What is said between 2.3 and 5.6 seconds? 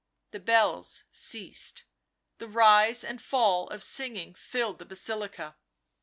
The rise and fall of singing filled the Basilica.